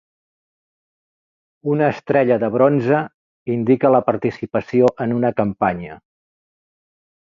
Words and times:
Una 1.75 1.91
estrella 1.97 2.39
de 2.45 2.51
bronze 2.57 3.03
indica 3.59 3.95
la 3.99 4.03
participació 4.11 4.93
en 5.09 5.19
una 5.23 5.35
campanya. 5.45 6.05